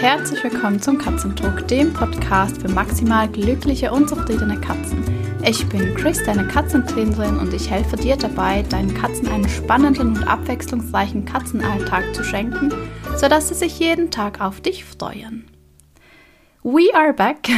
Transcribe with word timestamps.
Herzlich 0.00 0.42
willkommen 0.42 0.80
zum 0.80 0.96
Katzentalk, 0.96 1.68
dem 1.68 1.92
Podcast 1.92 2.62
für 2.62 2.70
maximal 2.70 3.28
glückliche 3.28 3.92
und 3.92 4.08
zufriedene 4.08 4.58
Katzen. 4.58 5.04
Ich 5.44 5.68
bin 5.68 5.94
Chris, 5.94 6.24
deine 6.24 6.48
Katzentrainerin 6.48 7.36
und 7.36 7.52
ich 7.52 7.70
helfe 7.70 7.96
dir 7.96 8.16
dabei, 8.16 8.62
deinen 8.62 8.94
Katzen 8.94 9.28
einen 9.28 9.46
spannenden 9.46 10.16
und 10.16 10.26
abwechslungsreichen 10.26 11.26
Katzenalltag 11.26 12.14
zu 12.14 12.24
schenken, 12.24 12.72
sodass 13.14 13.48
sie 13.48 13.54
sich 13.54 13.78
jeden 13.78 14.10
Tag 14.10 14.40
auf 14.40 14.62
dich 14.62 14.86
freuen. 14.86 15.46
We 16.62 16.94
are 16.94 17.12
back 17.12 17.50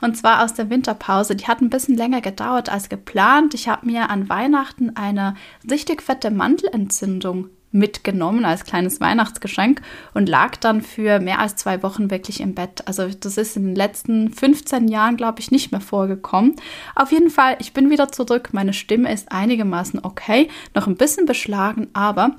und 0.00 0.16
zwar 0.16 0.44
aus 0.44 0.54
der 0.54 0.70
Winterpause. 0.70 1.34
Die 1.34 1.48
hat 1.48 1.60
ein 1.60 1.68
bisschen 1.68 1.96
länger 1.96 2.20
gedauert 2.20 2.68
als 2.68 2.88
geplant. 2.88 3.54
Ich 3.54 3.68
habe 3.68 3.86
mir 3.86 4.08
an 4.08 4.28
Weihnachten 4.28 4.94
eine 4.94 5.34
richtig 5.68 6.00
fette 6.00 6.30
Mandelentzündung 6.30 7.48
mitgenommen 7.70 8.44
als 8.44 8.64
kleines 8.64 9.00
Weihnachtsgeschenk 9.00 9.82
und 10.14 10.28
lag 10.28 10.56
dann 10.56 10.80
für 10.80 11.20
mehr 11.20 11.38
als 11.38 11.56
zwei 11.56 11.82
Wochen 11.82 12.10
wirklich 12.10 12.40
im 12.40 12.54
Bett. 12.54 12.86
Also 12.86 13.08
das 13.08 13.36
ist 13.36 13.56
in 13.56 13.66
den 13.66 13.76
letzten 13.76 14.32
15 14.32 14.88
Jahren, 14.88 15.16
glaube 15.16 15.40
ich, 15.40 15.50
nicht 15.50 15.70
mehr 15.70 15.80
vorgekommen. 15.80 16.56
Auf 16.94 17.12
jeden 17.12 17.30
Fall, 17.30 17.56
ich 17.60 17.72
bin 17.72 17.90
wieder 17.90 18.10
zurück. 18.10 18.50
Meine 18.52 18.72
Stimme 18.72 19.12
ist 19.12 19.30
einigermaßen 19.30 20.00
okay, 20.02 20.48
noch 20.74 20.86
ein 20.86 20.96
bisschen 20.96 21.26
beschlagen, 21.26 21.88
aber 21.92 22.36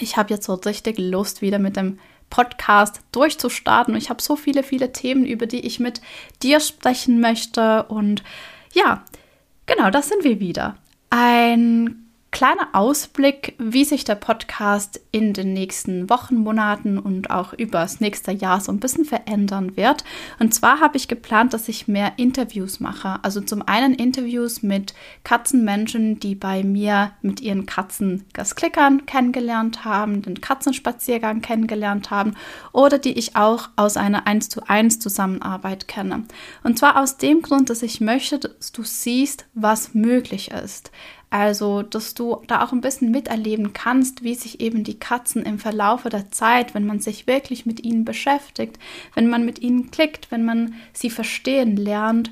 ich 0.00 0.16
habe 0.16 0.32
jetzt 0.32 0.46
so 0.46 0.54
richtig 0.54 0.98
Lust, 0.98 1.42
wieder 1.42 1.58
mit 1.58 1.76
dem 1.76 1.98
Podcast 2.30 3.00
durchzustarten. 3.12 3.94
Ich 3.94 4.10
habe 4.10 4.22
so 4.22 4.34
viele, 4.34 4.62
viele 4.62 4.92
Themen, 4.92 5.24
über 5.24 5.46
die 5.46 5.60
ich 5.60 5.78
mit 5.78 6.00
dir 6.42 6.58
sprechen 6.58 7.20
möchte. 7.20 7.84
Und 7.84 8.24
ja, 8.72 9.04
genau, 9.66 9.90
das 9.90 10.08
sind 10.08 10.24
wir 10.24 10.40
wieder. 10.40 10.76
Ein 11.10 12.03
kleiner 12.34 12.70
Ausblick, 12.72 13.54
wie 13.58 13.84
sich 13.84 14.02
der 14.02 14.16
Podcast 14.16 15.00
in 15.12 15.34
den 15.34 15.52
nächsten 15.52 16.10
Wochen, 16.10 16.34
Monaten 16.34 16.98
und 16.98 17.30
auch 17.30 17.52
über 17.52 17.78
das 17.78 18.00
nächste 18.00 18.32
Jahr 18.32 18.60
so 18.60 18.72
ein 18.72 18.80
bisschen 18.80 19.04
verändern 19.04 19.76
wird. 19.76 20.02
Und 20.40 20.52
zwar 20.52 20.80
habe 20.80 20.96
ich 20.96 21.06
geplant, 21.06 21.54
dass 21.54 21.68
ich 21.68 21.86
mehr 21.86 22.14
Interviews 22.16 22.80
mache. 22.80 23.20
Also 23.22 23.40
zum 23.40 23.62
einen 23.62 23.94
Interviews 23.94 24.64
mit 24.64 24.94
Katzenmenschen, 25.22 26.18
die 26.18 26.34
bei 26.34 26.64
mir 26.64 27.12
mit 27.22 27.40
ihren 27.40 27.66
Katzen 27.66 28.24
das 28.32 28.56
Klickern 28.56 29.06
kennengelernt 29.06 29.84
haben, 29.84 30.20
den 30.20 30.40
Katzenspaziergang 30.40 31.40
kennengelernt 31.40 32.10
haben 32.10 32.34
oder 32.72 32.98
die 32.98 33.16
ich 33.16 33.36
auch 33.36 33.68
aus 33.76 33.96
einer 33.96 34.26
1 34.26 34.48
zu 34.48 34.66
1 34.66 34.98
Zusammenarbeit 34.98 35.86
kenne. 35.86 36.24
Und 36.64 36.80
zwar 36.80 37.00
aus 37.00 37.16
dem 37.16 37.42
Grund, 37.42 37.70
dass 37.70 37.82
ich 37.82 38.00
möchte, 38.00 38.40
dass 38.40 38.72
du 38.72 38.82
siehst, 38.82 39.46
was 39.54 39.94
möglich 39.94 40.50
ist. 40.50 40.90
Also, 41.34 41.82
dass 41.82 42.14
du 42.14 42.42
da 42.46 42.62
auch 42.62 42.70
ein 42.70 42.80
bisschen 42.80 43.10
miterleben 43.10 43.72
kannst, 43.72 44.22
wie 44.22 44.36
sich 44.36 44.60
eben 44.60 44.84
die 44.84 45.00
Katzen 45.00 45.42
im 45.42 45.58
Verlaufe 45.58 46.08
der 46.08 46.30
Zeit, 46.30 46.76
wenn 46.76 46.86
man 46.86 47.00
sich 47.00 47.26
wirklich 47.26 47.66
mit 47.66 47.82
ihnen 47.82 48.04
beschäftigt, 48.04 48.78
wenn 49.16 49.26
man 49.26 49.44
mit 49.44 49.58
ihnen 49.58 49.90
klickt, 49.90 50.30
wenn 50.30 50.44
man 50.44 50.74
sie 50.92 51.10
verstehen 51.10 51.76
lernt, 51.76 52.30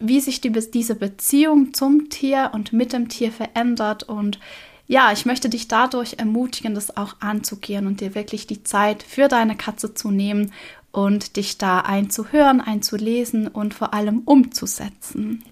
wie 0.00 0.18
sich 0.18 0.40
die, 0.40 0.50
diese 0.50 0.96
Beziehung 0.96 1.72
zum 1.72 2.08
Tier 2.08 2.50
und 2.52 2.72
mit 2.72 2.92
dem 2.92 3.08
Tier 3.08 3.30
verändert. 3.30 4.02
Und 4.02 4.40
ja, 4.88 5.12
ich 5.12 5.24
möchte 5.24 5.48
dich 5.48 5.68
dadurch 5.68 6.14
ermutigen, 6.18 6.74
das 6.74 6.96
auch 6.96 7.14
anzugehen 7.20 7.86
und 7.86 8.00
dir 8.00 8.16
wirklich 8.16 8.48
die 8.48 8.64
Zeit 8.64 9.04
für 9.04 9.28
deine 9.28 9.56
Katze 9.56 9.94
zu 9.94 10.10
nehmen 10.10 10.52
und 10.90 11.36
dich 11.36 11.58
da 11.58 11.78
einzuhören, 11.78 12.60
einzulesen 12.60 13.46
und 13.46 13.72
vor 13.72 13.94
allem 13.94 14.22
umzusetzen. 14.24 15.44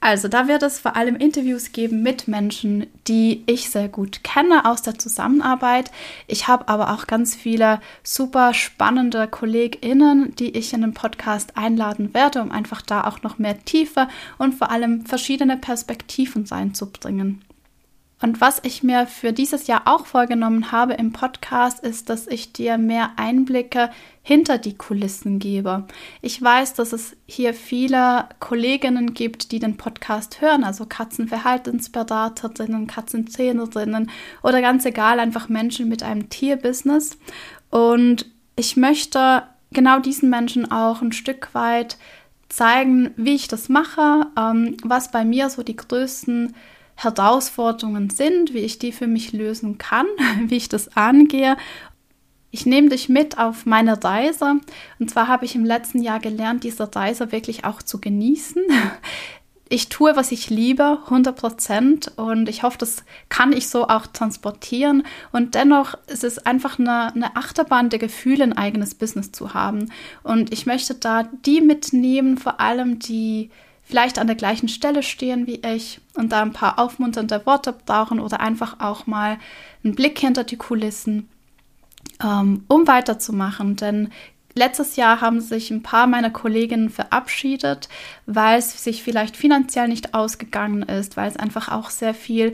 Also, 0.00 0.28
da 0.28 0.46
wird 0.46 0.62
es 0.62 0.78
vor 0.78 0.94
allem 0.94 1.16
Interviews 1.16 1.72
geben 1.72 2.02
mit 2.02 2.28
Menschen, 2.28 2.86
die 3.08 3.42
ich 3.46 3.70
sehr 3.70 3.88
gut 3.88 4.22
kenne 4.22 4.64
aus 4.64 4.82
der 4.82 4.96
Zusammenarbeit. 4.96 5.90
Ich 6.28 6.46
habe 6.46 6.68
aber 6.68 6.94
auch 6.94 7.08
ganz 7.08 7.34
viele 7.34 7.80
super 8.04 8.54
spannende 8.54 9.26
KollegInnen, 9.26 10.36
die 10.36 10.56
ich 10.56 10.72
in 10.72 10.82
den 10.82 10.94
Podcast 10.94 11.56
einladen 11.56 12.14
werde, 12.14 12.42
um 12.42 12.52
einfach 12.52 12.80
da 12.80 13.04
auch 13.04 13.22
noch 13.22 13.38
mehr 13.38 13.64
Tiefe 13.64 14.06
und 14.38 14.54
vor 14.54 14.70
allem 14.70 15.04
verschiedene 15.04 15.56
Perspektiven 15.56 16.44
reinzubringen. 16.46 17.42
Und 18.20 18.40
was 18.40 18.60
ich 18.64 18.82
mir 18.82 19.06
für 19.06 19.32
dieses 19.32 19.68
Jahr 19.68 19.82
auch 19.84 20.06
vorgenommen 20.06 20.72
habe 20.72 20.94
im 20.94 21.12
Podcast, 21.12 21.84
ist, 21.84 22.10
dass 22.10 22.26
ich 22.26 22.52
dir 22.52 22.76
mehr 22.76 23.12
Einblicke 23.16 23.90
hinter 24.22 24.58
die 24.58 24.76
Kulissen 24.76 25.38
gebe. 25.38 25.84
Ich 26.20 26.42
weiß, 26.42 26.74
dass 26.74 26.92
es 26.92 27.16
hier 27.26 27.54
viele 27.54 28.28
Kolleginnen 28.40 29.14
gibt, 29.14 29.52
die 29.52 29.60
den 29.60 29.76
Podcast 29.76 30.40
hören, 30.40 30.64
also 30.64 30.84
Katzenverhaltensberaterinnen, 30.84 32.88
Katzentrainerinnen 32.88 34.10
oder 34.42 34.60
ganz 34.60 34.84
egal, 34.84 35.20
einfach 35.20 35.48
Menschen 35.48 35.88
mit 35.88 36.02
einem 36.02 36.28
Tierbusiness. 36.28 37.18
Und 37.70 38.26
ich 38.56 38.76
möchte 38.76 39.44
genau 39.70 40.00
diesen 40.00 40.28
Menschen 40.28 40.70
auch 40.70 41.02
ein 41.02 41.12
Stück 41.12 41.54
weit 41.54 41.98
zeigen, 42.48 43.12
wie 43.16 43.34
ich 43.34 43.46
das 43.46 43.68
mache, 43.68 44.26
ähm, 44.36 44.76
was 44.82 45.10
bei 45.10 45.24
mir 45.24 45.50
so 45.50 45.62
die 45.62 45.76
größten 45.76 46.54
Herausforderungen 46.98 48.10
sind, 48.10 48.52
wie 48.54 48.58
ich 48.58 48.80
die 48.80 48.90
für 48.90 49.06
mich 49.06 49.32
lösen 49.32 49.78
kann, 49.78 50.06
wie 50.46 50.56
ich 50.56 50.68
das 50.68 50.96
angehe. 50.96 51.56
Ich 52.50 52.66
nehme 52.66 52.88
dich 52.88 53.08
mit 53.08 53.38
auf 53.38 53.66
meine 53.66 54.02
Reise. 54.02 54.56
Und 54.98 55.08
zwar 55.08 55.28
habe 55.28 55.44
ich 55.44 55.54
im 55.54 55.64
letzten 55.64 56.02
Jahr 56.02 56.18
gelernt, 56.18 56.64
diese 56.64 56.92
Reise 56.92 57.30
wirklich 57.30 57.64
auch 57.64 57.82
zu 57.82 58.00
genießen. 58.00 58.62
Ich 59.70 59.90
tue, 59.90 60.16
was 60.16 60.32
ich 60.32 60.48
liebe, 60.48 60.98
100 61.04 61.36
Prozent. 61.36 62.12
Und 62.16 62.48
ich 62.48 62.62
hoffe, 62.62 62.78
das 62.78 63.04
kann 63.28 63.52
ich 63.52 63.68
so 63.68 63.86
auch 63.86 64.06
transportieren. 64.06 65.02
Und 65.30 65.54
dennoch 65.54 65.92
ist 66.06 66.24
es 66.24 66.38
einfach 66.38 66.78
eine, 66.78 67.14
eine 67.14 67.36
Achterbahn 67.36 67.90
der 67.90 67.98
Gefühle, 67.98 68.44
ein 68.44 68.56
eigenes 68.56 68.94
Business 68.94 69.30
zu 69.30 69.52
haben. 69.52 69.92
Und 70.22 70.54
ich 70.54 70.64
möchte 70.64 70.94
da 70.94 71.24
die 71.44 71.60
mitnehmen, 71.60 72.38
vor 72.38 72.60
allem 72.60 72.98
die 72.98 73.50
vielleicht 73.88 74.18
an 74.18 74.26
der 74.26 74.36
gleichen 74.36 74.68
Stelle 74.68 75.02
stehen 75.02 75.46
wie 75.46 75.62
ich 75.66 76.00
und 76.14 76.30
da 76.30 76.42
ein 76.42 76.52
paar 76.52 76.78
aufmunternde 76.78 77.44
Worte 77.46 77.72
brauchen 77.72 78.20
oder 78.20 78.40
einfach 78.40 78.80
auch 78.80 79.06
mal 79.06 79.38
einen 79.82 79.94
Blick 79.94 80.18
hinter 80.18 80.44
die 80.44 80.58
Kulissen, 80.58 81.28
ähm, 82.22 82.64
um 82.68 82.86
weiterzumachen. 82.86 83.76
Denn 83.76 84.10
letztes 84.54 84.96
Jahr 84.96 85.22
haben 85.22 85.40
sich 85.40 85.70
ein 85.70 85.82
paar 85.82 86.06
meiner 86.06 86.30
Kolleginnen 86.30 86.90
verabschiedet, 86.90 87.88
weil 88.26 88.58
es 88.58 88.84
sich 88.84 89.02
vielleicht 89.02 89.36
finanziell 89.38 89.88
nicht 89.88 90.12
ausgegangen 90.12 90.82
ist, 90.82 91.16
weil 91.16 91.28
es 91.28 91.36
einfach 91.36 91.70
auch 91.70 91.88
sehr 91.88 92.12
viel 92.12 92.52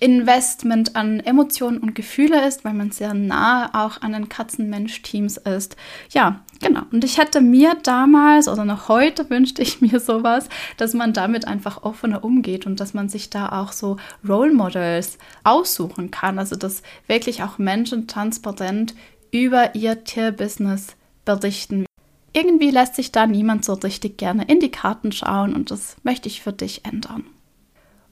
Investment 0.00 0.96
an 0.96 1.20
Emotionen 1.20 1.78
und 1.78 1.94
Gefühle 1.94 2.46
ist, 2.46 2.64
weil 2.64 2.72
man 2.72 2.90
sehr 2.90 3.12
nah 3.12 3.70
auch 3.72 4.00
an 4.00 4.12
den 4.12 4.28
Katzen-Mensch-Teams 4.28 5.36
ist. 5.36 5.76
Ja, 6.10 6.40
genau. 6.60 6.82
Und 6.90 7.04
ich 7.04 7.18
hätte 7.18 7.40
mir 7.40 7.76
damals 7.82 8.48
oder 8.48 8.64
noch 8.64 8.88
heute 8.88 9.28
wünschte 9.28 9.62
ich 9.62 9.80
mir 9.80 10.00
sowas, 10.00 10.48
dass 10.78 10.94
man 10.94 11.12
damit 11.12 11.46
einfach 11.46 11.82
offener 11.82 12.24
umgeht 12.24 12.66
und 12.66 12.80
dass 12.80 12.94
man 12.94 13.08
sich 13.08 13.28
da 13.30 13.60
auch 13.60 13.72
so 13.72 13.98
Role 14.26 14.54
Models 14.54 15.18
aussuchen 15.44 16.10
kann. 16.10 16.38
Also 16.38 16.56
dass 16.56 16.82
wirklich 17.06 17.42
auch 17.42 17.58
Menschen 17.58 18.06
transparent 18.06 18.94
über 19.30 19.74
ihr 19.74 20.02
Tierbusiness 20.04 20.96
berichten. 21.24 21.84
Irgendwie 22.32 22.70
lässt 22.70 22.94
sich 22.94 23.12
da 23.12 23.26
niemand 23.26 23.64
so 23.64 23.74
richtig 23.74 24.16
gerne 24.16 24.44
in 24.44 24.60
die 24.60 24.70
Karten 24.70 25.12
schauen 25.12 25.54
und 25.54 25.70
das 25.70 25.96
möchte 26.04 26.28
ich 26.28 26.42
für 26.42 26.52
dich 26.52 26.84
ändern. 26.84 27.24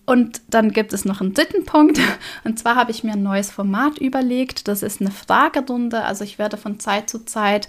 Und 0.08 0.40
dann 0.48 0.72
gibt 0.72 0.94
es 0.94 1.04
noch 1.04 1.20
einen 1.20 1.34
dritten 1.34 1.66
Punkt. 1.66 2.00
Und 2.44 2.58
zwar 2.58 2.76
habe 2.76 2.90
ich 2.90 3.04
mir 3.04 3.12
ein 3.12 3.22
neues 3.22 3.50
Format 3.50 3.98
überlegt. 3.98 4.66
Das 4.66 4.82
ist 4.82 5.02
eine 5.02 5.10
Fragerunde. 5.10 6.02
Also 6.02 6.24
ich 6.24 6.38
werde 6.38 6.56
von 6.56 6.80
Zeit 6.80 7.10
zu 7.10 7.26
Zeit 7.26 7.68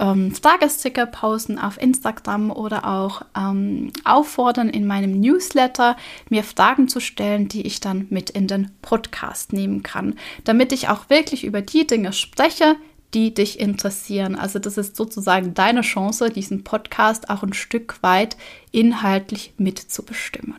ähm, 0.00 0.34
Fragesticker 0.34 1.06
posten 1.06 1.60
auf 1.60 1.80
Instagram 1.80 2.50
oder 2.50 2.84
auch 2.84 3.22
ähm, 3.38 3.92
auffordern 4.02 4.70
in 4.70 4.88
meinem 4.88 5.20
Newsletter, 5.20 5.96
mir 6.28 6.42
Fragen 6.42 6.88
zu 6.88 6.98
stellen, 6.98 7.46
die 7.46 7.64
ich 7.64 7.78
dann 7.78 8.08
mit 8.10 8.30
in 8.30 8.48
den 8.48 8.72
Podcast 8.82 9.52
nehmen 9.52 9.84
kann, 9.84 10.16
damit 10.42 10.72
ich 10.72 10.88
auch 10.88 11.10
wirklich 11.10 11.44
über 11.44 11.62
die 11.62 11.86
Dinge 11.86 12.12
spreche, 12.12 12.74
die 13.14 13.34
dich 13.34 13.60
interessieren. 13.60 14.34
Also 14.34 14.58
das 14.58 14.78
ist 14.78 14.96
sozusagen 14.96 15.54
deine 15.54 15.82
Chance, 15.82 16.30
diesen 16.30 16.64
Podcast 16.64 17.30
auch 17.30 17.44
ein 17.44 17.52
Stück 17.52 18.02
weit 18.02 18.36
inhaltlich 18.72 19.54
mitzubestimmen. 19.58 20.56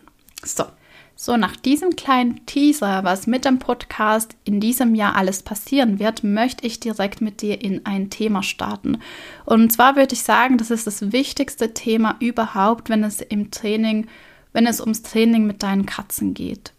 So, 1.15 1.37
nach 1.37 1.55
diesem 1.55 1.95
kleinen 1.95 2.45
Teaser, 2.47 3.03
was 3.03 3.27
mit 3.27 3.45
dem 3.45 3.59
Podcast 3.59 4.35
in 4.45 4.59
diesem 4.59 4.95
Jahr 4.95 5.15
alles 5.15 5.43
passieren 5.43 5.99
wird, 5.99 6.23
möchte 6.23 6.65
ich 6.65 6.79
direkt 6.79 7.21
mit 7.21 7.41
dir 7.41 7.61
in 7.61 7.85
ein 7.85 8.09
Thema 8.09 8.41
starten. 8.41 8.97
Und 9.45 9.71
zwar 9.71 9.95
würde 9.95 10.15
ich 10.15 10.23
sagen, 10.23 10.57
das 10.57 10.71
ist 10.71 10.87
das 10.87 11.11
wichtigste 11.11 11.73
Thema 11.73 12.15
überhaupt, 12.19 12.89
wenn 12.89 13.03
es 13.03 13.21
im 13.21 13.51
Training, 13.51 14.07
wenn 14.53 14.65
es 14.65 14.81
ums 14.81 15.03
Training 15.03 15.45
mit 15.45 15.61
deinen 15.61 15.85
Katzen 15.85 16.33
geht. 16.33 16.73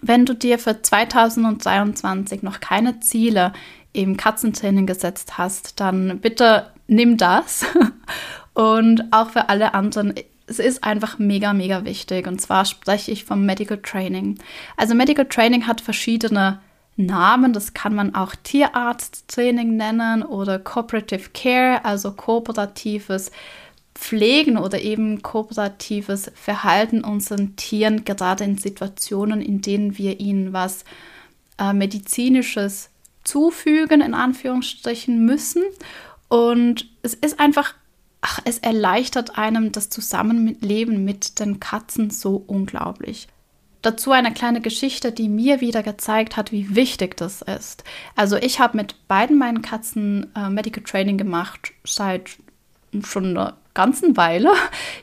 Wenn 0.00 0.24
du 0.24 0.34
dir 0.34 0.58
für 0.58 0.80
2023 0.80 2.42
noch 2.42 2.60
keine 2.60 3.00
Ziele 3.00 3.52
im 3.92 4.16
Katzentraining 4.16 4.86
gesetzt 4.86 5.36
hast, 5.38 5.80
dann 5.80 6.20
bitte 6.20 6.70
nimm 6.86 7.16
das. 7.18 7.66
Und 8.54 9.12
auch 9.12 9.30
für 9.30 9.48
alle 9.48 9.74
anderen, 9.74 10.14
es 10.48 10.58
ist 10.58 10.82
einfach 10.82 11.18
mega, 11.18 11.52
mega 11.52 11.84
wichtig. 11.84 12.26
Und 12.26 12.40
zwar 12.40 12.64
spreche 12.64 13.10
ich 13.10 13.24
vom 13.24 13.44
Medical 13.44 13.78
Training. 13.78 14.38
Also 14.76 14.94
Medical 14.94 15.26
Training 15.26 15.66
hat 15.66 15.80
verschiedene 15.80 16.60
Namen. 16.96 17.52
Das 17.52 17.74
kann 17.74 17.94
man 17.94 18.14
auch 18.14 18.34
Tierarzttraining 18.34 19.76
nennen 19.76 20.22
oder 20.22 20.58
Cooperative 20.58 21.30
Care, 21.32 21.84
also 21.84 22.12
kooperatives 22.12 23.30
Pflegen 23.94 24.58
oder 24.58 24.80
eben 24.80 25.22
kooperatives 25.22 26.30
Verhalten 26.34 27.02
unseren 27.02 27.56
Tieren, 27.56 28.04
gerade 28.04 28.44
in 28.44 28.56
Situationen, 28.56 29.42
in 29.42 29.60
denen 29.60 29.98
wir 29.98 30.20
ihnen 30.20 30.52
was 30.52 30.84
äh, 31.58 31.72
medizinisches 31.72 32.90
zufügen, 33.24 34.00
in 34.00 34.14
Anführungsstrichen 34.14 35.24
müssen. 35.24 35.62
Und 36.28 36.88
es 37.02 37.14
ist 37.14 37.40
einfach, 37.40 37.74
ach, 38.20 38.40
es 38.44 38.58
erleichtert 38.58 39.38
einem 39.38 39.72
das 39.72 39.90
Zusammenleben 39.90 41.04
mit 41.04 41.38
den 41.38 41.60
Katzen 41.60 42.10
so 42.10 42.42
unglaublich. 42.46 43.28
Dazu 43.82 44.10
eine 44.10 44.32
kleine 44.32 44.60
Geschichte, 44.60 45.12
die 45.12 45.28
mir 45.28 45.60
wieder 45.60 45.84
gezeigt 45.84 46.36
hat, 46.36 46.50
wie 46.50 46.74
wichtig 46.74 47.16
das 47.16 47.42
ist. 47.42 47.84
Also 48.16 48.36
ich 48.36 48.58
habe 48.58 48.76
mit 48.76 49.06
beiden 49.06 49.38
meinen 49.38 49.62
Katzen 49.62 50.34
äh, 50.34 50.50
Medical 50.50 50.82
Training 50.82 51.16
gemacht 51.16 51.72
seit 51.84 52.38
schon 53.04 53.26
einer 53.26 53.56
ganzen 53.74 54.16
Weile. 54.16 54.50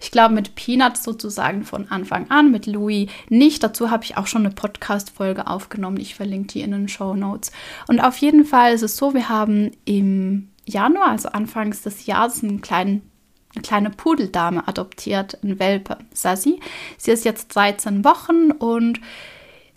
Ich 0.01 0.11
glaube 0.11 0.33
mit 0.33 0.55
Peanut 0.55 0.97
sozusagen 0.97 1.63
von 1.63 1.89
Anfang 1.89 2.29
an, 2.29 2.51
mit 2.51 2.65
Louis 2.65 3.09
nicht. 3.29 3.63
Dazu 3.63 3.89
habe 3.89 4.03
ich 4.03 4.17
auch 4.17 4.27
schon 4.27 4.45
eine 4.45 4.53
Podcast-Folge 4.53 5.47
aufgenommen. 5.47 5.97
Ich 5.97 6.15
verlinke 6.15 6.47
die 6.49 6.61
in 6.61 6.71
den 6.71 6.89
Show 6.89 7.15
Notes. 7.15 7.53
Und 7.87 8.01
auf 8.01 8.17
jeden 8.17 8.43
Fall 8.43 8.73
ist 8.73 8.81
es 8.81 8.97
so, 8.97 9.13
wir 9.13 9.29
haben 9.29 9.71
im 9.85 10.49
Januar, 10.65 11.09
also 11.11 11.29
anfangs 11.29 11.81
des 11.83 12.05
Jahres, 12.05 12.43
einen 12.43 12.61
kleinen 12.61 13.09
eine 13.55 13.61
kleine 13.61 13.89
Pudeldame 13.89 14.67
adoptiert, 14.67 15.39
ein 15.43 15.59
Welpe, 15.59 15.97
Sassi. 16.13 16.59
Sie 16.97 17.11
ist 17.11 17.25
jetzt 17.25 17.55
13 17.55 18.03
Wochen 18.03 18.51
und 18.51 18.99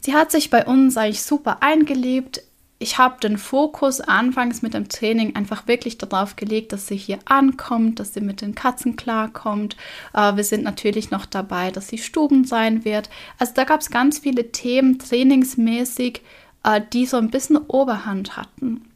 sie 0.00 0.14
hat 0.14 0.31
sich 0.31 0.50
bei 0.50 0.67
uns 0.67 0.96
eigentlich 0.96 1.23
super 1.23 1.58
eingelebt. 1.61 2.43
Ich 2.81 2.99
habe 2.99 3.20
den 3.20 3.38
Fokus 3.38 4.00
anfangs 4.00 4.62
mit 4.62 4.75
dem 4.75 4.88
Training 4.88 5.35
einfach 5.35 5.67
wirklich 5.67 5.99
darauf 5.99 6.37
gelegt, 6.37 6.73
dass 6.73 6.87
sie 6.87 6.96
hier 6.96 7.19
ankommt, 7.25 7.99
dass 7.99 8.14
sie 8.14 8.20
mit 8.20 8.41
den 8.41 8.55
Katzen 8.55 8.94
klarkommt. 8.94 9.76
Äh, 10.14 10.37
wir 10.37 10.44
sind 10.44 10.62
natürlich 10.62 11.11
noch 11.11 11.26
dabei, 11.26 11.73
dass 11.73 11.88
sie 11.88 11.99
Stuben 11.99 12.44
sein 12.44 12.84
wird. 12.84 13.11
Also 13.38 13.52
da 13.55 13.64
gab 13.64 13.81
es 13.81 13.91
ganz 13.91 14.20
viele 14.20 14.52
Themen 14.52 14.99
trainingsmäßig, 14.99 16.23
äh, 16.62 16.81
die 16.93 17.06
so 17.06 17.17
ein 17.17 17.31
bisschen 17.31 17.56
Oberhand 17.56 18.37
hatten. 18.37 18.88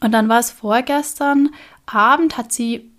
Und 0.00 0.12
dann 0.12 0.28
war 0.28 0.40
es 0.40 0.50
vorgestern 0.50 1.50
Abend, 1.86 2.36
hat 2.36 2.52
sie 2.52 2.90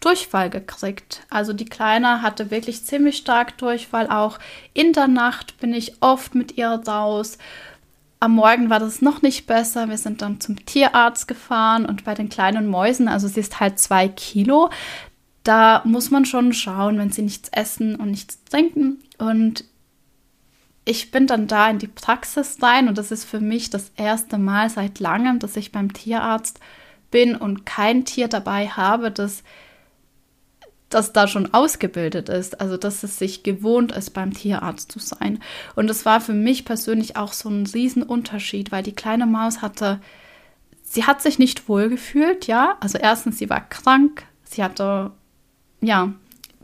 Durchfall 0.00 0.50
gekriegt. 0.50 1.22
Also 1.30 1.52
die 1.52 1.64
Kleine 1.64 2.22
hatte 2.22 2.50
wirklich 2.50 2.84
ziemlich 2.84 3.16
stark 3.16 3.56
Durchfall. 3.58 4.08
Auch 4.08 4.38
in 4.74 4.92
der 4.92 5.08
Nacht 5.08 5.58
bin 5.60 5.72
ich 5.72 6.02
oft 6.02 6.34
mit 6.34 6.58
ihr 6.58 6.68
raus. 6.68 7.38
Am 8.20 8.34
Morgen 8.34 8.68
war 8.68 8.80
das 8.80 9.00
noch 9.00 9.22
nicht 9.22 9.46
besser. 9.46 9.88
Wir 9.88 9.98
sind 9.98 10.20
dann 10.22 10.40
zum 10.40 10.64
Tierarzt 10.66 11.28
gefahren 11.28 11.86
und 11.86 12.04
bei 12.04 12.14
den 12.14 12.28
kleinen 12.28 12.68
Mäusen, 12.68 13.08
also 13.08 13.26
sie 13.28 13.40
ist 13.40 13.60
halt 13.60 13.78
zwei 13.78 14.08
Kilo, 14.08 14.70
da 15.42 15.82
muss 15.84 16.10
man 16.10 16.24
schon 16.24 16.52
schauen, 16.52 16.98
wenn 16.98 17.10
sie 17.10 17.22
nichts 17.22 17.48
essen 17.50 17.96
und 17.96 18.10
nichts 18.10 18.42
trinken. 18.44 19.02
Und 19.18 19.64
ich 20.84 21.10
bin 21.10 21.26
dann 21.26 21.46
da 21.46 21.70
in 21.70 21.78
die 21.78 21.88
Praxis 21.88 22.58
rein 22.60 22.88
und 22.88 22.98
das 22.98 23.10
ist 23.10 23.24
für 23.24 23.40
mich 23.40 23.70
das 23.70 23.92
erste 23.96 24.38
Mal 24.38 24.68
seit 24.68 24.98
langem, 24.98 25.38
dass 25.38 25.56
ich 25.56 25.72
beim 25.72 25.92
Tierarzt 25.92 26.58
bin 27.10 27.36
und 27.36 27.64
kein 27.66 28.04
Tier 28.04 28.28
dabei 28.28 28.68
habe, 28.68 29.10
das 29.10 29.42
das 30.92 31.12
da 31.12 31.26
schon 31.26 31.54
ausgebildet 31.54 32.28
ist, 32.28 32.60
also 32.60 32.76
dass 32.76 33.02
es 33.02 33.18
sich 33.18 33.42
gewohnt 33.42 33.92
ist, 33.92 34.10
beim 34.10 34.32
Tierarzt 34.32 34.92
zu 34.92 34.98
sein. 34.98 35.38
Und 35.74 35.90
es 35.90 36.04
war 36.04 36.20
für 36.20 36.34
mich 36.34 36.64
persönlich 36.64 37.16
auch 37.16 37.32
so 37.32 37.48
ein 37.48 37.66
Riesenunterschied, 37.66 38.72
weil 38.72 38.82
die 38.82 38.94
kleine 38.94 39.26
Maus 39.26 39.62
hatte, 39.62 40.00
sie 40.82 41.04
hat 41.04 41.22
sich 41.22 41.38
nicht 41.38 41.68
wohl 41.68 41.88
gefühlt, 41.88 42.46
ja. 42.46 42.76
Also 42.80 42.98
erstens, 42.98 43.38
sie 43.38 43.48
war 43.48 43.66
krank, 43.66 44.24
sie 44.44 44.62
hatte, 44.62 45.12
ja, 45.80 46.12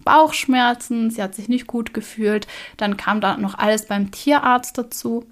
Bauchschmerzen, 0.09 1.11
sie 1.11 1.23
hat 1.23 1.35
sich 1.35 1.51
nicht 1.51 1.67
gut 1.67 1.93
gefühlt. 1.93 2.47
Dann 2.79 2.97
kam 2.97 3.21
da 3.21 3.37
noch 3.37 3.59
alles 3.59 3.85
beim 3.85 4.11
Tierarzt 4.11 4.79
dazu. 4.79 5.27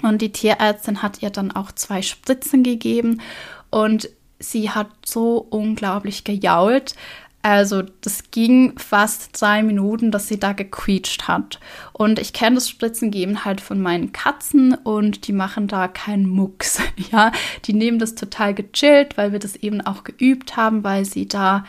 Und 0.00 0.22
die 0.22 0.32
Tierärztin 0.32 1.02
hat 1.02 1.20
ihr 1.20 1.28
dann 1.28 1.52
auch 1.52 1.72
zwei 1.72 2.00
Spritzen 2.00 2.62
gegeben 2.62 3.20
und 3.68 4.08
sie 4.38 4.70
hat 4.70 4.88
so 5.04 5.36
unglaublich 5.50 6.24
gejault. 6.24 6.94
Also 7.42 7.82
das 8.00 8.30
ging 8.30 8.78
fast 8.78 9.40
drei 9.40 9.62
Minuten, 9.62 10.10
dass 10.10 10.26
sie 10.26 10.40
da 10.40 10.54
gequietscht 10.54 11.28
hat. 11.28 11.60
Und 11.92 12.18
ich 12.18 12.32
kenne 12.32 12.54
das 12.54 12.70
Spritzengeben 12.70 13.44
halt 13.44 13.60
von 13.60 13.78
meinen 13.82 14.12
Katzen 14.12 14.72
und 14.72 15.26
die 15.26 15.32
machen 15.32 15.68
da 15.68 15.86
keinen 15.86 16.28
Mucks. 16.28 16.80
Ja, 17.12 17.32
die 17.64 17.74
nehmen 17.74 17.98
das 17.98 18.14
total 18.14 18.54
gechillt, 18.54 19.18
weil 19.18 19.32
wir 19.32 19.38
das 19.38 19.56
eben 19.56 19.82
auch 19.82 20.02
geübt 20.02 20.56
haben, 20.56 20.82
weil 20.82 21.04
sie 21.04 21.28
da, 21.28 21.64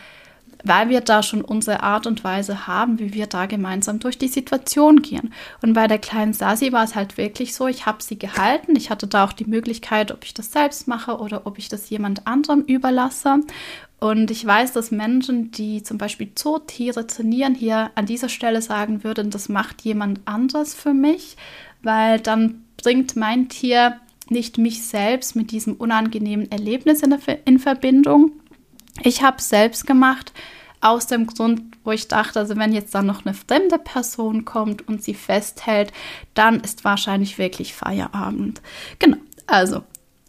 weil 0.64 0.88
wir 0.88 1.00
da 1.00 1.22
schon 1.22 1.42
unsere 1.42 1.82
Art 1.82 2.06
und 2.06 2.24
Weise 2.24 2.66
haben, 2.66 2.98
wie 2.98 3.14
wir 3.14 3.26
da 3.26 3.46
gemeinsam 3.46 3.98
durch 3.98 4.18
die 4.18 4.28
Situation 4.28 5.02
gehen. 5.02 5.32
Und 5.62 5.74
bei 5.74 5.86
der 5.86 5.98
kleinen 5.98 6.32
Sasi 6.32 6.72
war 6.72 6.84
es 6.84 6.94
halt 6.94 7.16
wirklich 7.16 7.54
so, 7.54 7.66
ich 7.66 7.86
habe 7.86 8.02
sie 8.02 8.18
gehalten. 8.18 8.76
Ich 8.76 8.90
hatte 8.90 9.06
da 9.06 9.24
auch 9.24 9.32
die 9.32 9.44
Möglichkeit, 9.44 10.12
ob 10.12 10.24
ich 10.24 10.34
das 10.34 10.52
selbst 10.52 10.88
mache 10.88 11.18
oder 11.18 11.46
ob 11.46 11.58
ich 11.58 11.68
das 11.68 11.90
jemand 11.90 12.26
anderem 12.26 12.62
überlasse. 12.62 13.40
Und 14.00 14.30
ich 14.30 14.44
weiß, 14.44 14.72
dass 14.72 14.90
Menschen, 14.90 15.50
die 15.50 15.82
zum 15.82 15.98
Beispiel 15.98 16.34
Zootiere 16.34 17.06
trainieren, 17.06 17.54
hier 17.54 17.90
an 17.94 18.06
dieser 18.06 18.30
Stelle 18.30 18.62
sagen 18.62 19.04
würden, 19.04 19.30
das 19.30 19.50
macht 19.50 19.82
jemand 19.82 20.20
anderes 20.24 20.74
für 20.74 20.94
mich, 20.94 21.36
weil 21.82 22.18
dann 22.18 22.64
bringt 22.78 23.14
mein 23.14 23.50
Tier 23.50 24.00
nicht 24.30 24.56
mich 24.56 24.84
selbst 24.84 25.36
mit 25.36 25.50
diesem 25.50 25.74
unangenehmen 25.74 26.50
Erlebnis 26.50 27.02
in, 27.02 27.14
in 27.44 27.58
Verbindung. 27.58 28.32
Ich 29.02 29.22
habe 29.22 29.38
es 29.38 29.48
selbst 29.48 29.86
gemacht, 29.86 30.32
aus 30.80 31.06
dem 31.06 31.26
Grund, 31.26 31.62
wo 31.84 31.92
ich 31.92 32.08
dachte, 32.08 32.38
also 32.38 32.56
wenn 32.56 32.72
jetzt 32.72 32.94
dann 32.94 33.06
noch 33.06 33.24
eine 33.24 33.34
fremde 33.34 33.78
Person 33.78 34.44
kommt 34.44 34.86
und 34.88 35.02
sie 35.02 35.14
festhält, 35.14 35.92
dann 36.34 36.60
ist 36.60 36.84
wahrscheinlich 36.84 37.38
wirklich 37.38 37.74
Feierabend. 37.74 38.62
Genau, 38.98 39.18
also 39.46 39.82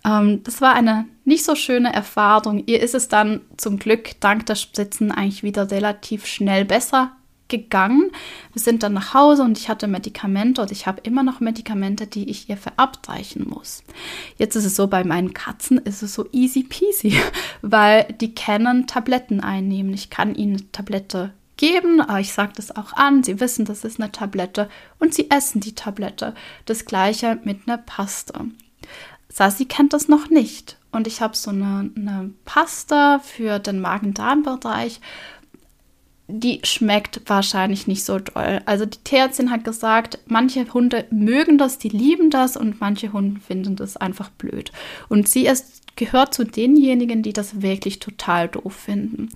ähm, 0.05 0.43
das 0.43 0.59
war 0.61 0.73
eine 0.73 1.05
nicht 1.23 1.45
so 1.45 1.55
schöne 1.55 1.93
Erfahrung. 1.93 2.63
Ihr 2.65 2.81
ist 2.81 2.95
es 2.95 3.07
dann 3.07 3.41
zum 3.57 3.79
Glück 3.79 4.19
dank 4.19 4.45
der 4.45 4.55
Spritzen 4.55 5.11
eigentlich 5.11 5.43
wieder 5.43 5.71
relativ 5.71 6.25
schnell 6.25 6.65
besser 6.65 7.11
gegangen. 7.51 8.09
Wir 8.53 8.61
sind 8.61 8.81
dann 8.81 8.93
nach 8.93 9.13
Hause 9.13 9.43
und 9.43 9.59
ich 9.59 9.69
hatte 9.69 9.87
Medikamente 9.87 10.63
und 10.63 10.71
ich 10.71 10.87
habe 10.87 11.01
immer 11.03 11.21
noch 11.21 11.39
Medikamente, 11.39 12.07
die 12.07 12.27
ich 12.31 12.49
ihr 12.49 12.57
verabreichen 12.57 13.47
muss. 13.47 13.83
Jetzt 14.37 14.55
ist 14.55 14.65
es 14.65 14.75
so, 14.75 14.87
bei 14.87 15.03
meinen 15.03 15.35
Katzen 15.35 15.77
ist 15.77 16.01
es 16.01 16.15
so 16.15 16.27
easy 16.31 16.63
peasy, 16.63 17.21
weil 17.61 18.05
die 18.19 18.33
kennen 18.33 18.87
Tabletten 18.87 19.41
einnehmen. 19.41 19.93
Ich 19.93 20.09
kann 20.09 20.33
ihnen 20.33 20.55
eine 20.55 20.71
Tablette 20.71 21.33
geben, 21.57 22.01
aber 22.01 22.19
ich 22.19 22.33
sage 22.33 22.53
das 22.55 22.75
auch 22.75 22.93
an, 22.93 23.23
sie 23.23 23.39
wissen, 23.39 23.65
das 23.65 23.83
ist 23.83 24.01
eine 24.01 24.11
Tablette 24.11 24.67
und 24.97 25.13
sie 25.13 25.29
essen 25.29 25.61
die 25.61 25.75
Tablette. 25.75 26.33
Das 26.65 26.85
gleiche 26.85 27.39
mit 27.43 27.67
einer 27.67 27.77
Paste. 27.77 28.33
Sassi 29.29 29.65
kennt 29.65 29.93
das 29.93 30.07
noch 30.07 30.29
nicht. 30.29 30.77
Und 30.91 31.07
ich 31.07 31.21
habe 31.21 31.37
so 31.37 31.51
eine, 31.51 31.89
eine 31.95 32.31
Pasta 32.43 33.19
für 33.19 33.59
den 33.59 33.79
Magen-Darm-Bereich. 33.79 34.99
Die 36.27 36.61
schmeckt 36.63 37.21
wahrscheinlich 37.25 37.87
nicht 37.87 38.05
so 38.05 38.19
doll. 38.19 38.61
Also 38.65 38.85
die 38.85 38.99
Tierärztin 39.03 39.51
hat 39.51 39.63
gesagt, 39.63 40.19
manche 40.25 40.71
Hunde 40.73 41.05
mögen 41.11 41.57
das, 41.57 41.77
die 41.77 41.89
lieben 41.89 42.29
das 42.29 42.55
und 42.55 42.79
manche 42.79 43.11
Hunde 43.11 43.41
finden 43.41 43.75
das 43.75 43.97
einfach 43.97 44.29
blöd. 44.29 44.71
Und 45.09 45.27
sie 45.27 45.47
ist, 45.47 45.81
gehört 45.97 46.33
zu 46.33 46.45
denjenigen, 46.45 47.21
die 47.21 47.33
das 47.33 47.61
wirklich 47.61 47.99
total 47.99 48.47
doof 48.47 48.73
finden. 48.73 49.29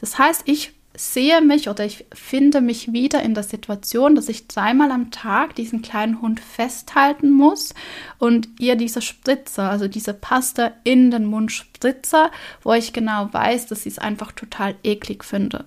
Das 0.00 0.18
heißt, 0.18 0.42
ich 0.46 0.72
sehe 0.94 1.40
mich 1.40 1.68
oder 1.68 1.84
ich 1.84 2.04
finde 2.12 2.60
mich 2.60 2.92
wieder 2.92 3.22
in 3.22 3.34
der 3.34 3.42
Situation, 3.42 4.14
dass 4.14 4.28
ich 4.28 4.48
dreimal 4.48 4.90
am 4.90 5.10
Tag 5.10 5.54
diesen 5.54 5.82
kleinen 5.82 6.20
Hund 6.20 6.40
festhalten 6.40 7.30
muss 7.30 7.74
und 8.18 8.48
ihr 8.58 8.76
diese 8.76 9.00
Spritze, 9.00 9.62
also 9.62 9.88
diese 9.88 10.14
Paste 10.14 10.72
in 10.84 11.10
den 11.10 11.24
Mund 11.24 11.50
spritze, 11.50 12.30
wo 12.62 12.72
ich 12.74 12.92
genau 12.92 13.32
weiß, 13.32 13.66
dass 13.66 13.84
sie 13.84 13.88
es 13.88 13.98
einfach 13.98 14.32
total 14.32 14.74
eklig 14.82 15.24
findet. 15.24 15.64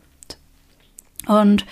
Und 1.27 1.65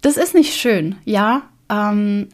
das 0.00 0.16
ist 0.16 0.34
nicht 0.34 0.54
schön, 0.54 0.96
ja. 1.04 1.42
Ähm, 1.68 2.28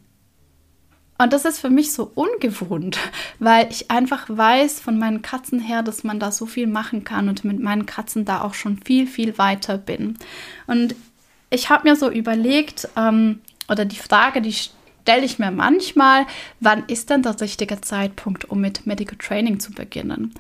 und 1.17 1.33
das 1.33 1.45
ist 1.45 1.61
für 1.61 1.71
mich 1.71 1.93
so 1.93 2.11
ungewohnt, 2.15 2.99
weil 3.39 3.69
ich 3.71 3.91
einfach 3.91 4.27
weiß 4.29 4.81
von 4.81 4.99
meinen 4.99 5.23
Katzen 5.23 5.61
her, 5.61 5.83
dass 5.83 6.05
man 6.05 6.19
da 6.19 6.33
so 6.33 6.47
viel 6.47 6.67
machen 6.67 7.05
kann 7.05 7.29
und 7.29 7.45
mit 7.45 7.61
meinen 7.61 7.87
Katzen 7.87 8.25
da 8.25 8.43
auch 8.43 8.55
schon 8.55 8.79
viel, 8.85 9.07
viel 9.07 9.39
weiter 9.39 9.79
bin. 9.79 10.19
Und 10.67 10.95
ich 11.51 11.71
habe 11.71 11.89
mir 11.89 11.97
so 11.97 12.11
überlegt, 12.11 12.89
ähm, 12.97 13.41
oder 13.69 13.85
die 13.85 13.97
Frage, 13.97 14.43
die 14.43 14.53
stelle 14.53 15.25
ich 15.25 15.39
mir 15.39 15.51
manchmal, 15.51 16.27
wann 16.61 16.85
ist 16.87 17.11
denn 17.11 17.23
der 17.23 17.41
richtige 17.41 17.81
Zeitpunkt, 17.81 18.47
um 18.47 18.61
mit 18.61 18.87
Medical 18.87 19.17
Training 19.19 19.61
zu 19.61 19.71
beginnen? 19.73 20.35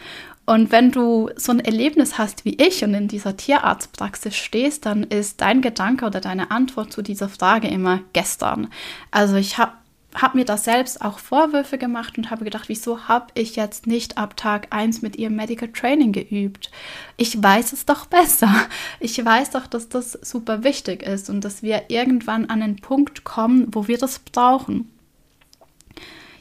Und 0.46 0.72
wenn 0.72 0.90
du 0.90 1.30
so 1.36 1.52
ein 1.52 1.60
Erlebnis 1.60 2.18
hast 2.18 2.44
wie 2.44 2.54
ich 2.54 2.84
und 2.84 2.92
in 2.94 3.08
dieser 3.08 3.36
Tierarztpraxis 3.36 4.36
stehst, 4.36 4.84
dann 4.84 5.04
ist 5.04 5.40
dein 5.40 5.62
Gedanke 5.62 6.04
oder 6.04 6.20
deine 6.20 6.50
Antwort 6.50 6.92
zu 6.92 7.00
dieser 7.00 7.28
Frage 7.28 7.68
immer 7.68 8.00
gestern. 8.12 8.68
Also 9.10 9.36
ich 9.36 9.56
habe 9.56 9.72
habe 10.14 10.38
mir 10.38 10.44
da 10.44 10.56
selbst 10.56 11.02
auch 11.02 11.18
Vorwürfe 11.18 11.78
gemacht 11.78 12.16
und 12.16 12.30
habe 12.30 12.44
gedacht, 12.44 12.68
wieso 12.68 13.08
habe 13.08 13.26
ich 13.34 13.56
jetzt 13.56 13.86
nicht 13.86 14.16
ab 14.16 14.36
Tag 14.36 14.68
1 14.70 15.02
mit 15.02 15.16
ihr 15.16 15.30
Medical 15.30 15.68
Training 15.68 16.12
geübt? 16.12 16.70
Ich 17.16 17.42
weiß 17.42 17.72
es 17.72 17.84
doch 17.84 18.06
besser. 18.06 18.54
Ich 19.00 19.22
weiß 19.22 19.50
doch, 19.50 19.66
dass 19.66 19.88
das 19.88 20.12
super 20.12 20.62
wichtig 20.62 21.02
ist 21.02 21.28
und 21.30 21.42
dass 21.44 21.62
wir 21.62 21.84
irgendwann 21.88 22.48
an 22.48 22.62
einen 22.62 22.76
Punkt 22.76 23.24
kommen, 23.24 23.66
wo 23.72 23.88
wir 23.88 23.98
das 23.98 24.20
brauchen. 24.20 24.90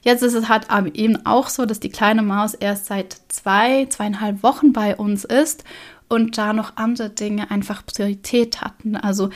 Jetzt 0.04 0.22
ist 0.22 0.34
es 0.34 0.50
halt 0.50 0.68
eben 0.96 1.26
auch 1.26 1.48
so, 1.48 1.66
dass 1.66 1.80
die 1.80 1.90
kleine 1.90 2.22
Maus 2.22 2.54
erst 2.54 2.86
seit 2.88 3.18
zwei, 3.30 3.86
zweieinhalb 3.86 4.44
Wochen 4.44 4.74
bei 4.74 4.96
uns 4.96 5.24
ist 5.24 5.64
und 6.10 6.38
da 6.38 6.54
noch 6.54 6.76
andere 6.76 7.10
Dinge 7.10 7.50
einfach 7.50 7.86
Priorität 7.86 8.62
hatten. 8.62 8.98
Also 8.98 9.30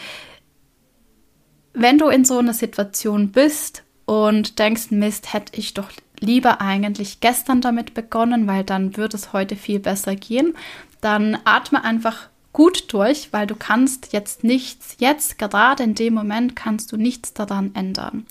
wenn 1.74 1.98
du 1.98 2.10
in 2.10 2.26
so 2.26 2.40
einer 2.40 2.54
Situation 2.54 3.32
bist 3.32 3.84
und 4.06 4.60
denkst, 4.60 4.92
Mist, 4.92 5.34
hätte 5.34 5.58
ich 5.58 5.74
doch 5.74 5.90
lieber 6.20 6.60
eigentlich 6.60 7.20
gestern 7.20 7.62
damit 7.62 7.94
begonnen, 7.94 8.48
weil 8.48 8.64
dann 8.64 8.98
würde 8.98 9.16
es 9.16 9.32
heute 9.32 9.56
viel 9.56 9.80
besser 9.80 10.16
gehen, 10.16 10.56
dann 11.02 11.38
atme 11.46 11.84
einfach 11.84 12.30
gut 12.52 12.92
durch, 12.92 13.32
weil 13.32 13.46
du 13.46 13.56
kannst 13.56 14.14
jetzt 14.14 14.44
nichts, 14.44 14.96
jetzt 14.98 15.38
gerade 15.38 15.84
in 15.84 15.94
dem 15.94 16.16
Moment 16.16 16.56
kannst 16.56 16.92
du 16.92 16.98
nichts 16.98 17.34
daran 17.34 17.76
ändern. 17.76 18.26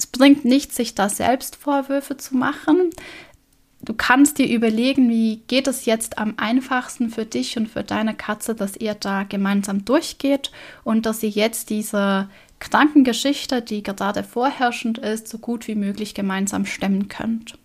Es 0.00 0.06
bringt 0.06 0.46
nichts, 0.46 0.76
sich 0.76 0.94
da 0.94 1.10
selbst 1.10 1.56
Vorwürfe 1.56 2.16
zu 2.16 2.34
machen. 2.34 2.88
Du 3.82 3.92
kannst 3.92 4.38
dir 4.38 4.48
überlegen, 4.48 5.10
wie 5.10 5.42
geht 5.46 5.68
es 5.68 5.84
jetzt 5.84 6.16
am 6.16 6.32
einfachsten 6.38 7.10
für 7.10 7.26
dich 7.26 7.58
und 7.58 7.68
für 7.68 7.84
deine 7.84 8.14
Katze, 8.14 8.54
dass 8.54 8.78
ihr 8.78 8.94
da 8.94 9.24
gemeinsam 9.24 9.84
durchgeht 9.84 10.52
und 10.84 11.04
dass 11.04 11.22
ihr 11.22 11.28
jetzt 11.28 11.68
diese 11.68 12.30
Krankengeschichte, 12.60 13.60
die 13.60 13.82
gerade 13.82 14.24
vorherrschend 14.24 14.96
ist, 14.96 15.28
so 15.28 15.36
gut 15.36 15.68
wie 15.68 15.74
möglich 15.74 16.14
gemeinsam 16.14 16.64
stemmen 16.64 17.08
könnt. 17.08 17.58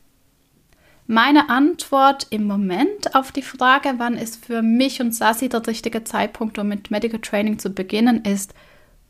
Meine 1.08 1.50
Antwort 1.50 2.28
im 2.32 2.48
Moment 2.48 3.16
auf 3.16 3.32
die 3.32 3.44
Frage, 3.44 3.94
wann 3.96 4.18
ist 4.18 4.46
für 4.46 4.62
mich 4.62 5.00
und 5.00 5.16
Sassi 5.16 5.48
der 5.48 5.66
richtige 5.66 6.04
Zeitpunkt, 6.04 6.60
um 6.60 6.68
mit 6.68 6.92
Medical 6.92 7.22
Training 7.22 7.60
zu 7.60 7.70
beginnen, 7.70 8.26
ist 8.26 8.54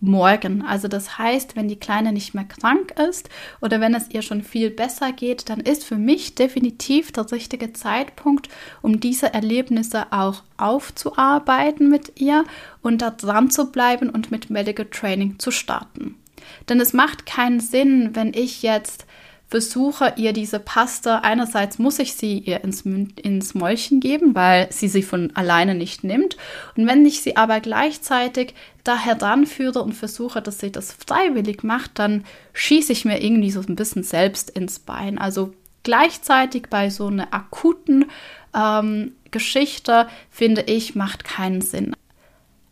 morgen. 0.05 0.61
Also 0.63 0.87
das 0.87 1.17
heißt, 1.17 1.55
wenn 1.55 1.67
die 1.67 1.79
Kleine 1.79 2.11
nicht 2.11 2.33
mehr 2.33 2.45
krank 2.45 2.93
ist 3.09 3.29
oder 3.61 3.81
wenn 3.81 3.93
es 3.93 4.09
ihr 4.09 4.21
schon 4.21 4.43
viel 4.43 4.69
besser 4.69 5.11
geht, 5.11 5.49
dann 5.49 5.59
ist 5.59 5.83
für 5.83 5.97
mich 5.97 6.35
definitiv 6.35 7.11
der 7.11 7.31
richtige 7.31 7.73
Zeitpunkt, 7.73 8.49
um 8.81 8.99
diese 8.99 9.33
Erlebnisse 9.33 10.11
auch 10.11 10.43
aufzuarbeiten 10.57 11.89
mit 11.89 12.19
ihr 12.19 12.45
und 12.81 13.01
da 13.01 13.11
dran 13.11 13.49
zu 13.51 13.71
bleiben 13.71 14.09
und 14.09 14.31
mit 14.31 14.49
Medical 14.49 14.85
Training 14.85 15.39
zu 15.39 15.51
starten. 15.51 16.15
Denn 16.69 16.79
es 16.79 16.93
macht 16.93 17.25
keinen 17.25 17.59
Sinn, 17.59 18.11
wenn 18.13 18.33
ich 18.33 18.61
jetzt 18.61 19.05
versuche 19.47 20.13
ihr 20.17 20.33
diese 20.33 20.59
Paste, 20.59 21.23
einerseits 21.23 21.77
muss 21.77 21.99
ich 21.99 22.15
sie 22.15 22.39
ihr 22.39 22.63
ins, 22.63 22.81
ins 22.81 23.53
Mäulchen 23.53 23.99
geben, 23.99 24.33
weil 24.33 24.71
sie 24.71 24.87
sie 24.87 25.03
von 25.03 25.35
alleine 25.35 25.75
nicht 25.75 26.03
nimmt. 26.03 26.35
Und 26.75 26.87
wenn 26.87 27.05
ich 27.05 27.21
sie 27.21 27.37
aber 27.37 27.59
gleichzeitig 27.59 28.55
daher 28.83 29.15
dran 29.15 29.45
führe 29.45 29.83
und 29.83 29.93
versuche, 29.93 30.41
dass 30.41 30.59
sie 30.59 30.71
das 30.71 30.93
freiwillig 30.93 31.63
macht, 31.63 31.99
dann 31.99 32.25
schieße 32.53 32.91
ich 32.91 33.05
mir 33.05 33.23
irgendwie 33.23 33.51
so 33.51 33.61
ein 33.61 33.75
bisschen 33.75 34.03
selbst 34.03 34.49
ins 34.49 34.79
Bein. 34.79 35.17
Also 35.17 35.53
gleichzeitig 35.83 36.67
bei 36.69 36.89
so 36.89 37.07
einer 37.07 37.33
akuten 37.33 38.05
ähm, 38.55 39.13
Geschichte, 39.31 40.07
finde 40.29 40.61
ich, 40.61 40.95
macht 40.95 41.23
keinen 41.23 41.61
Sinn. 41.61 41.93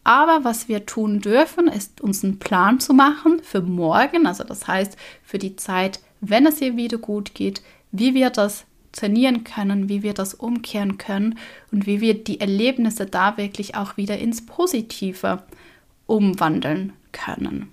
Aber 0.04 0.44
was 0.44 0.68
wir 0.68 0.86
tun 0.86 1.22
dürfen, 1.22 1.68
ist 1.68 2.02
uns 2.02 2.24
einen 2.24 2.40
Plan 2.40 2.80
zu 2.80 2.94
machen 2.94 3.42
für 3.42 3.62
morgen, 3.62 4.26
also 4.28 4.44
das 4.44 4.68
heißt 4.68 4.98
für 5.24 5.38
die 5.38 5.56
Zeit 5.56 6.02
wenn 6.30 6.46
es 6.46 6.62
ihr 6.62 6.76
wieder 6.76 6.98
gut 6.98 7.34
geht, 7.36 7.62
wie 7.92 8.14
wir 8.14 8.30
das 8.30 8.66
trainieren 8.92 9.44
können, 9.44 9.90
wie 9.90 10.04
wir 10.04 10.14
das 10.14 10.34
umkehren 10.34 10.98
können 10.98 11.38
und 11.72 11.86
wie 11.86 12.00
wir 12.00 12.24
die 12.24 12.40
Erlebnisse 12.40 13.06
da 13.06 13.38
wirklich 13.38 13.76
auch 13.76 13.98
wieder 13.98 14.18
ins 14.20 14.46
Positive 14.46 15.44
umwandeln 16.06 16.94
können. 17.12 17.72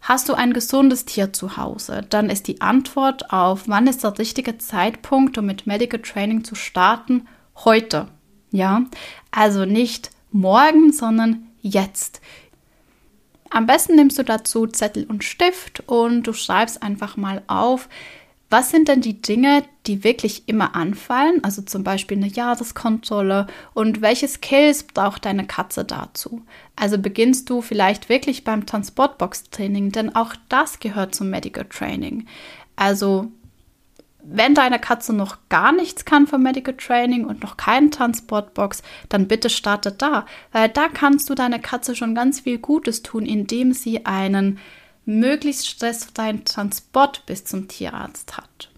Hast 0.00 0.28
du 0.28 0.34
ein 0.34 0.52
gesundes 0.52 1.04
Tier 1.04 1.32
zu 1.32 1.56
Hause, 1.56 2.06
dann 2.08 2.30
ist 2.30 2.48
die 2.48 2.60
Antwort 2.60 3.32
auf, 3.32 3.64
wann 3.66 3.86
ist 3.86 4.04
der 4.04 4.18
richtige 4.18 4.56
Zeitpunkt, 4.58 5.36
um 5.36 5.46
mit 5.46 5.66
Medical 5.66 6.00
Training 6.00 6.44
zu 6.44 6.54
starten, 6.54 7.26
heute. 7.64 8.08
Ja, 8.50 8.84
also 9.30 9.64
nicht 9.64 10.10
morgen, 10.30 10.92
sondern 10.92 11.48
jetzt. 11.60 12.22
Am 13.50 13.66
besten 13.66 13.96
nimmst 13.96 14.18
du 14.18 14.22
dazu 14.22 14.66
Zettel 14.66 15.04
und 15.04 15.24
Stift 15.24 15.82
und 15.86 16.26
du 16.26 16.32
schreibst 16.32 16.82
einfach 16.82 17.16
mal 17.16 17.42
auf, 17.46 17.88
was 18.50 18.70
sind 18.70 18.88
denn 18.88 19.02
die 19.02 19.20
Dinge, 19.20 19.62
die 19.86 20.04
wirklich 20.04 20.44
immer 20.46 20.74
anfallen? 20.74 21.44
Also 21.44 21.60
zum 21.60 21.84
Beispiel 21.84 22.16
eine 22.16 22.28
Jahreskontrolle 22.28 23.46
und 23.74 24.00
welche 24.00 24.26
Skills 24.26 24.84
braucht 24.84 25.26
deine 25.26 25.46
Katze 25.46 25.84
dazu? 25.84 26.42
Also 26.74 26.98
beginnst 26.98 27.50
du 27.50 27.60
vielleicht 27.60 28.08
wirklich 28.08 28.44
beim 28.44 28.64
Transportbox-Training, 28.64 29.92
denn 29.92 30.16
auch 30.16 30.34
das 30.48 30.80
gehört 30.80 31.14
zum 31.14 31.28
Medical 31.28 31.66
Training. 31.66 32.26
Also 32.74 33.30
wenn 34.22 34.54
deine 34.54 34.78
Katze 34.78 35.12
noch 35.12 35.38
gar 35.48 35.72
nichts 35.72 36.04
kann 36.04 36.26
vom 36.26 36.42
Medical 36.42 36.74
Training 36.74 37.24
und 37.24 37.42
noch 37.42 37.56
keinen 37.56 37.90
Transportbox, 37.90 38.82
dann 39.08 39.28
bitte 39.28 39.48
starte 39.48 39.92
da, 39.92 40.26
weil 40.52 40.68
da 40.68 40.88
kannst 40.88 41.30
du 41.30 41.34
deiner 41.34 41.58
Katze 41.58 41.94
schon 41.94 42.14
ganz 42.14 42.40
viel 42.40 42.58
Gutes 42.58 43.02
tun, 43.02 43.24
indem 43.24 43.72
sie 43.72 44.06
einen 44.06 44.58
möglichst 45.04 45.68
stressfreien 45.68 46.44
Transport 46.44 47.24
bis 47.26 47.44
zum 47.44 47.68
Tierarzt 47.68 48.36
hat. 48.36 48.70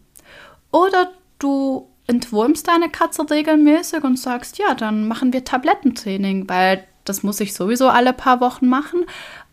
Oder 0.71 1.11
du 1.39 1.89
entwurmst 2.07 2.69
deine 2.69 2.89
Katze 2.89 3.29
regelmäßig 3.29 4.05
und 4.05 4.19
sagst, 4.19 4.59
ja, 4.59 4.75
dann 4.75 5.09
machen 5.09 5.33
wir 5.33 5.45
Tablettentraining, 5.45 6.49
weil 6.49 6.85
das 7.05 7.23
muss 7.23 7.41
ich 7.41 7.55
sowieso 7.55 7.89
alle 7.89 8.13
paar 8.13 8.41
Wochen 8.41 8.69
machen. 8.69 9.07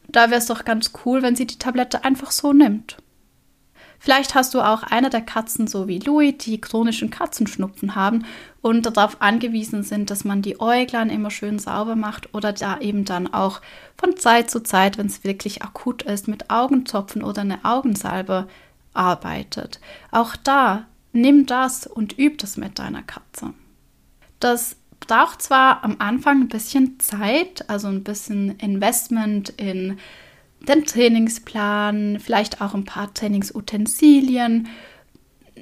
Da 0.08 0.30
wäre 0.30 0.40
es 0.40 0.48
doch 0.48 0.66
ganz 0.66 0.92
cool, 1.06 1.22
wenn 1.22 1.36
sie 1.36 1.48
die 1.48 1.60
Tablette 1.60 2.04
einfach 2.04 2.32
so 2.32 2.54
nimmt. 2.54 2.98
Vielleicht 4.00 4.36
hast 4.36 4.54
du 4.54 4.62
auch 4.62 4.84
eine 4.84 5.10
der 5.10 5.22
Katzen, 5.22 5.68
so 5.68 5.88
wie 5.88 6.00
Louis, 6.00 6.36
die 6.38 6.62
chronischen 6.62 7.10
Katzenschnupfen 7.10 7.96
haben 7.96 8.26
und 8.62 8.86
darauf 8.86 9.22
angewiesen 9.22 9.84
sind, 9.84 10.12
dass 10.12 10.24
man 10.24 10.42
die 10.42 10.60
Äuglein 10.60 11.10
immer 11.10 11.32
schön 11.32 11.60
sauber 11.60 11.96
macht 11.96 12.34
oder 12.34 12.54
da 12.54 12.80
eben 12.80 13.06
dann 13.06 13.34
auch 13.34 13.62
von 13.98 14.16
Zeit 14.18 14.50
zu 14.52 14.62
Zeit, 14.62 14.98
wenn 14.98 15.08
es 15.08 15.24
wirklich 15.24 15.64
akut 15.64 16.04
ist, 16.04 16.28
mit 16.28 16.50
Augentropfen 16.50 17.24
oder 17.24 17.42
eine 17.42 17.66
Augensalbe 17.66 18.48
arbeitet. 18.94 19.80
Auch 20.12 20.36
da 20.36 20.86
nimm 21.12 21.46
das 21.46 21.88
und 21.88 22.18
üb 22.18 22.38
das 22.38 22.58
mit 22.58 22.80
deiner 22.80 23.04
Katze. 23.04 23.54
Das 24.40 24.76
braucht 25.00 25.42
zwar 25.42 25.84
am 25.84 25.96
Anfang 26.00 26.42
ein 26.42 26.48
bisschen 26.48 27.00
Zeit, 27.00 27.70
also 27.70 27.88
ein 27.88 28.04
bisschen 28.04 28.58
Investment 28.60 29.50
in 29.50 30.00
den 30.62 30.86
Trainingsplan, 30.86 32.20
vielleicht 32.20 32.62
auch 32.62 32.74
ein 32.74 32.86
paar 32.86 33.14
Trainingsutensilien. 33.14 34.68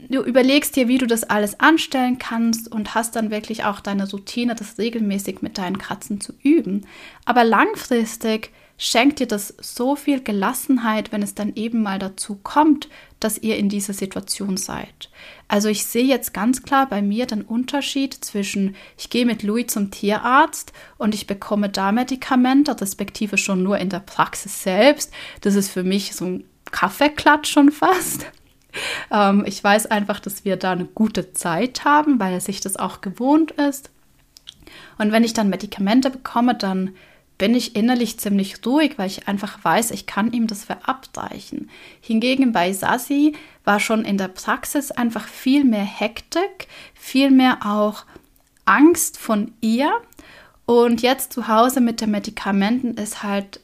Du 0.10 0.22
überlegst 0.24 0.76
dir, 0.76 0.88
wie 0.88 0.98
du 0.98 1.08
das 1.08 1.24
alles 1.24 1.60
anstellen 1.60 2.20
kannst 2.20 2.72
und 2.72 2.96
hast 2.96 3.16
dann 3.16 3.32
wirklich 3.32 3.64
auch 3.64 3.80
deine 3.80 4.10
Routine, 4.10 4.56
das 4.56 4.78
regelmäßig 4.78 5.42
mit 5.42 5.58
deinen 5.58 5.78
Katzen 5.78 6.22
zu 6.22 6.34
üben. 6.44 6.86
Aber 7.26 7.44
langfristig 7.44 8.52
schenkt 8.78 9.20
dir 9.20 9.28
das 9.28 9.54
so 9.62 9.96
viel 9.96 10.22
Gelassenheit, 10.22 11.12
wenn 11.12 11.22
es 11.22 11.36
dann 11.36 11.56
eben 11.56 11.82
mal 11.82 12.00
dazu 12.00 12.36
kommt, 12.36 12.90
dass 13.20 13.38
ihr 13.38 13.58
in 13.58 13.70
dieser 13.70 13.94
Situation 13.94 14.58
seid. 14.58 15.10
Also 15.48 15.70
ich 15.70 15.86
sehe 15.86 16.06
jetzt 16.06 16.34
ganz 16.34 16.64
klar 16.64 16.88
bei 16.88 17.02
mir 17.02 17.26
den 17.26 17.42
Unterschied 17.42 18.14
zwischen, 18.14 18.76
ich 18.98 19.10
gehe 19.10 19.26
mit 19.26 19.44
Louis 19.44 19.68
zum 19.68 19.92
Tierarzt 19.92 20.74
und 20.98 21.16
ich 21.16 21.28
bekomme 21.28 21.70
da 21.70 21.92
Medikamente, 21.92 22.80
respektive 22.80 23.38
schon 23.38 23.64
nur 23.64 23.78
in 23.78 23.90
der 23.90 24.00
Praxis 24.00 24.64
selbst. 24.64 25.12
Das 25.42 25.56
ist 25.56 25.70
für 25.70 25.84
mich 25.84 26.14
so 26.14 26.26
ein 26.26 26.44
Kaffeeklatsch 26.72 27.52
schon 27.52 27.72
fast. 27.72 28.26
Ähm, 29.10 29.46
ich 29.48 29.64
weiß 29.64 29.86
einfach, 29.86 30.20
dass 30.20 30.44
wir 30.44 30.58
da 30.58 30.74
eine 30.74 30.84
gute 30.84 31.32
Zeit 31.32 31.86
haben, 31.86 32.20
weil 32.20 32.34
er 32.34 32.42
sich 32.42 32.60
das 32.60 32.76
auch 32.76 33.00
gewohnt 33.00 33.52
ist. 33.52 33.90
Und 34.98 35.14
wenn 35.14 35.24
ich 35.24 35.32
dann 35.32 35.48
Medikamente 35.48 36.10
bekomme, 36.10 36.56
dann 36.56 36.94
bin 37.38 37.54
ich 37.54 37.76
innerlich 37.76 38.18
ziemlich 38.20 38.66
ruhig, 38.66 38.98
weil 38.98 39.08
ich 39.08 39.28
einfach 39.28 39.64
weiß, 39.64 39.92
ich 39.92 40.06
kann 40.06 40.32
ihm 40.32 40.48
das 40.48 40.66
verabreichen. 40.66 41.70
Hingegen 42.00 42.52
bei 42.52 42.72
Sassi 42.72 43.34
war 43.64 43.80
schon 43.80 44.06
in 44.06 44.18
der 44.18 44.30
Praxis 44.30 44.92
einfach 44.92 45.28
viel 45.28 45.64
mehr 45.64 45.84
Hektik, 45.84 46.68
viel 46.94 47.32
mehr 47.32 47.60
auch 47.66 48.06
Angst 48.64 49.18
von 49.18 49.54
ihr. 49.62 49.92
Und 50.66 51.02
jetzt 51.02 51.34
zu 51.34 51.48
Hause 51.48 51.82
mit 51.82 52.02
den 52.02 52.12
Medikamenten 52.12 52.96
ist 52.96 53.22
halt, 53.22 53.60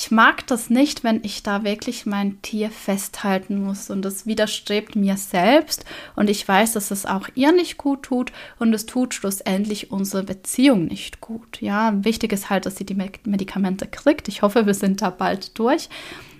ich 0.00 0.12
mag 0.12 0.46
das 0.46 0.70
nicht, 0.70 1.02
wenn 1.02 1.24
ich 1.24 1.42
da 1.42 1.64
wirklich 1.64 2.06
mein 2.06 2.40
Tier 2.40 2.70
festhalten 2.70 3.64
muss 3.64 3.90
und 3.90 4.02
das 4.02 4.26
widerstrebt 4.26 4.94
mir 4.94 5.16
selbst 5.16 5.84
und 6.14 6.30
ich 6.30 6.46
weiß, 6.46 6.74
dass 6.74 6.92
es 6.92 7.04
auch 7.04 7.28
ihr 7.34 7.50
nicht 7.50 7.78
gut 7.78 8.04
tut 8.04 8.30
und 8.60 8.72
es 8.72 8.86
tut 8.86 9.12
schlussendlich 9.12 9.90
unsere 9.90 10.22
Beziehung 10.22 10.84
nicht 10.84 11.20
gut. 11.20 11.60
Ja, 11.60 11.92
wichtig 12.04 12.32
ist 12.32 12.48
halt, 12.48 12.64
dass 12.64 12.76
sie 12.76 12.86
die 12.86 12.94
Medikamente 12.94 13.88
kriegt. 13.88 14.28
Ich 14.28 14.42
hoffe, 14.42 14.66
wir 14.66 14.74
sind 14.74 15.02
da 15.02 15.10
bald 15.10 15.58
durch. 15.58 15.88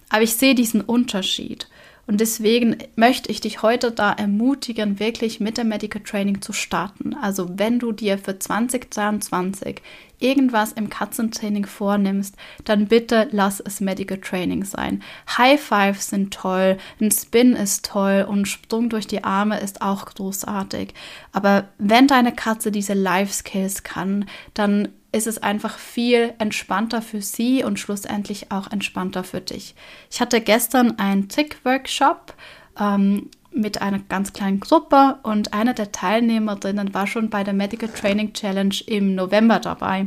Aber 0.09 0.23
ich 0.23 0.37
sehe 0.37 0.55
diesen 0.55 0.81
Unterschied. 0.81 1.67
Und 2.07 2.23
deswegen 2.23 2.79
möchte 2.97 3.31
ich 3.31 3.43
dich 3.43 3.61
heute 3.61 3.91
da 3.91 4.13
ermutigen, 4.13 4.99
wirklich 4.99 5.41
mit 5.41 5.59
dem 5.59 5.69
Medical 5.69 6.03
Training 6.03 6.41
zu 6.41 6.55
starten. 6.55 7.13
Also 7.13 7.59
wenn 7.59 7.79
du 7.79 7.93
dir 7.93 8.17
für 8.17 8.39
2022 8.39 9.83
irgendwas 10.21 10.73
im 10.73 10.91
Katzentraining 10.91 11.67
vornimmst, 11.67 12.37
dann 12.65 12.87
bitte 12.87 13.29
lass 13.31 13.61
es 13.61 13.81
Medical 13.81 14.19
Training 14.19 14.65
sein. 14.65 15.03
High 15.37 15.61
Fives 15.61 16.11
sind 16.11 16.33
toll, 16.35 16.79
ein 17.01 17.11
Spin 17.11 17.55
ist 17.55 17.85
toll 17.85 18.27
und 18.29 18.47
Sprung 18.47 18.89
durch 18.89 19.07
die 19.07 19.25
Arme 19.25 19.61
ist 19.61 19.83
auch 19.83 20.07
großartig. 20.07 20.95
Aber 21.33 21.69
wenn 21.79 22.07
deine 22.07 22.33
Katze 22.33 22.71
diese 22.73 22.95
Life 22.95 23.33
Skills 23.33 23.83
kann, 23.83 24.27
dann 24.55 24.89
ist 25.11 25.27
es 25.27 25.43
einfach 25.43 25.79
viel 25.79 26.35
entspannter 26.39 27.01
für 27.01 27.23
sie 27.23 27.65
und 27.65 27.79
schlussendlich 27.79 28.53
auch 28.53 28.71
entspannter 28.71 29.25
für 29.25 29.41
dich. 29.41 29.75
Ich 30.11 30.21
hatte 30.21 30.41
gestern 30.41 30.99
einen 30.99 31.29
Trick-Workshop 31.29 32.35
ähm, 32.79 33.31
mit 33.51 33.81
einer 33.81 33.99
ganz 33.99 34.33
kleinen 34.33 34.61
Gruppe 34.61 35.19
und 35.23 35.53
einer 35.55 35.75
der 35.75 35.93
Teilnehmerinnen 35.93 36.95
war 36.95 37.07
schon 37.07 37.31
bei 37.31 37.45
der 37.45 37.55
Medical 37.55 37.89
Training 37.89 38.33
Challenge 38.33 38.75
im 38.87 39.15
November 39.15 39.59
dabei. 39.59 40.07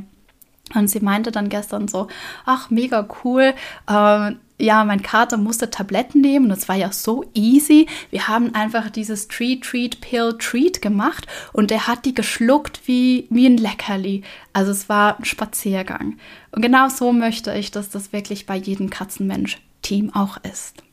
Und 0.73 0.87
sie 0.87 0.99
meinte 1.01 1.31
dann 1.31 1.49
gestern 1.49 1.87
so, 1.87 2.07
ach, 2.45 2.69
mega 2.69 3.07
cool. 3.23 3.53
Äh, 3.87 4.31
ja, 4.61 4.83
mein 4.83 5.01
Kater 5.01 5.37
musste 5.37 5.71
Tabletten 5.71 6.21
nehmen 6.21 6.45
und 6.45 6.51
es 6.51 6.69
war 6.69 6.75
ja 6.75 6.91
so 6.91 7.25
easy. 7.33 7.87
Wir 8.11 8.27
haben 8.27 8.53
einfach 8.53 8.89
dieses 8.89 9.27
Treat, 9.27 9.63
Treat, 9.63 10.01
Pill, 10.01 10.35
Treat 10.37 10.81
gemacht 10.81 11.27
und 11.51 11.71
er 11.71 11.87
hat 11.87 12.05
die 12.05 12.13
geschluckt 12.13 12.81
wie, 12.85 13.27
wie 13.29 13.47
ein 13.47 13.57
Leckerli. 13.57 14.23
Also 14.53 14.71
es 14.71 14.87
war 14.87 15.17
ein 15.17 15.25
Spaziergang. 15.25 16.17
Und 16.51 16.61
genau 16.61 16.89
so 16.89 17.11
möchte 17.11 17.53
ich, 17.53 17.71
dass 17.71 17.89
das 17.89 18.13
wirklich 18.13 18.45
bei 18.45 18.55
jedem 18.55 18.89
Katzenmensch-Team 18.89 20.13
auch 20.13 20.37
ist. 20.43 20.83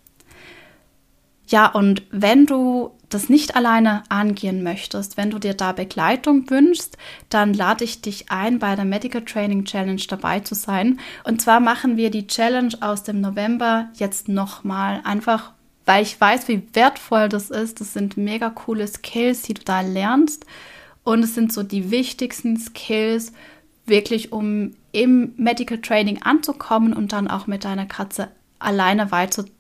Ja, 1.49 1.67
und 1.67 2.03
wenn 2.11 2.47
du 2.47 2.91
das 3.09 3.31
nicht 3.31 3.57
alleine 3.57 4.03
angehen 4.11 4.63
möchtest, 4.63 5.17
wenn 5.17 5.31
du 5.31 5.39
dir 5.39 5.55
da 5.55 5.73
Begleitung 5.73 6.51
wünschst, 6.51 6.99
dann 7.31 7.55
lade 7.55 7.85
ich 7.85 8.03
dich 8.03 8.31
ein, 8.31 8.59
bei 8.59 8.77
der 8.77 8.85
Medical 8.85 9.25
Training 9.25 9.65
Challenge 9.65 10.03
dabei 10.09 10.41
zu 10.41 10.55
sein. 10.55 11.01
Und 11.25 11.41
zwar 11.41 11.61
machen 11.61 11.97
wir 11.97 12.11
die 12.11 12.27
Challenge 12.27 12.75
aus 12.81 13.03
dem 13.03 13.23
November 13.23 13.89
jetzt 13.95 14.29
nochmal, 14.29 15.01
einfach 15.05 15.53
weil 15.87 16.03
ich 16.03 16.21
weiß, 16.21 16.49
wie 16.49 16.69
wertvoll 16.75 17.31
das 17.31 17.49
ist. 17.49 17.81
Das 17.81 17.95
sind 17.95 18.19
mega 18.19 18.51
coole 18.51 18.87
Skills, 18.87 19.41
die 19.41 19.55
du 19.55 19.63
da 19.65 19.81
lernst. 19.81 20.45
Und 21.03 21.23
es 21.23 21.35
sind 21.35 21.51
so 21.51 21.63
die 21.63 21.91
wichtigsten 21.91 22.59
Skills, 22.59 23.33
wirklich 23.87 24.31
um 24.33 24.75
im 24.93 25.33
Medical 25.39 25.79
Training 25.79 26.21
anzukommen 26.23 26.93
und 26.93 27.15
dann 27.15 27.27
auch 27.27 27.47
mit 27.47 27.65
deiner 27.65 27.87
Katze 27.87 28.29
alleine 28.59 29.11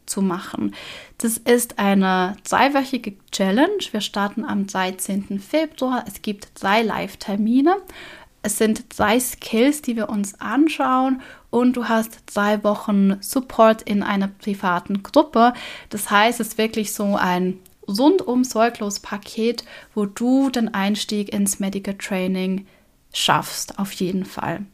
weiterzumachen. 0.08 0.74
Das 1.18 1.36
ist 1.36 1.78
eine 1.78 2.36
zweiwöchige 2.44 3.14
Challenge. 3.30 3.78
Wir 3.90 4.00
starten 4.00 4.44
am 4.44 4.66
13. 4.66 5.40
Februar. 5.40 6.04
Es 6.06 6.22
gibt 6.22 6.48
drei 6.54 6.82
Live-Termine. 6.82 7.76
Es 8.42 8.56
sind 8.56 8.84
drei 8.96 9.18
Skills, 9.18 9.82
die 9.82 9.96
wir 9.96 10.08
uns 10.08 10.40
anschauen 10.40 11.22
und 11.50 11.76
du 11.76 11.88
hast 11.88 12.30
zwei 12.30 12.62
Wochen 12.62 13.20
Support 13.20 13.82
in 13.82 14.02
einer 14.02 14.28
privaten 14.28 15.02
Gruppe. 15.02 15.52
Das 15.90 16.10
heißt, 16.10 16.40
es 16.40 16.48
ist 16.48 16.58
wirklich 16.58 16.92
so 16.92 17.16
ein 17.16 17.58
rundum 17.88 18.44
sorglos 18.44 19.00
Paket, 19.00 19.64
wo 19.94 20.06
du 20.06 20.50
den 20.50 20.72
Einstieg 20.72 21.32
ins 21.32 21.58
Medical 21.58 21.94
Training 21.94 22.66
schaffst, 23.12 23.78
auf 23.78 23.90
jeden 23.92 24.24
Fall. 24.24 24.64